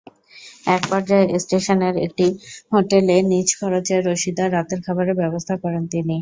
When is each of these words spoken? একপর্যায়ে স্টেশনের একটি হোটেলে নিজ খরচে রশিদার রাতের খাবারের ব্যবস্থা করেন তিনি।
একপর্যায়ে 0.67 1.25
স্টেশনের 1.43 1.95
একটি 2.05 2.25
হোটেলে 2.71 3.15
নিজ 3.31 3.47
খরচে 3.59 3.95
রশিদার 3.99 4.49
রাতের 4.55 4.79
খাবারের 4.85 5.19
ব্যবস্থা 5.21 5.55
করেন 5.63 5.83
তিনি। 5.93 6.15